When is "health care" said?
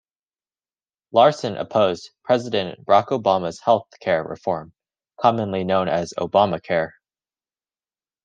3.59-4.23